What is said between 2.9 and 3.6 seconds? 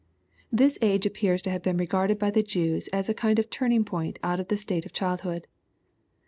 a kind of